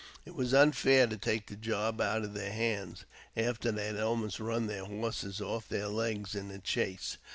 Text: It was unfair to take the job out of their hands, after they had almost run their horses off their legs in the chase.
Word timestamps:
It 0.25 0.33
was 0.33 0.51
unfair 0.51 1.05
to 1.05 1.15
take 1.15 1.45
the 1.45 1.55
job 1.55 2.01
out 2.01 2.23
of 2.23 2.33
their 2.33 2.51
hands, 2.51 3.05
after 3.37 3.71
they 3.71 3.85
had 3.85 3.99
almost 3.99 4.39
run 4.39 4.65
their 4.65 4.85
horses 4.85 5.39
off 5.39 5.69
their 5.69 5.89
legs 5.89 6.33
in 6.33 6.47
the 6.47 6.57
chase. 6.57 7.19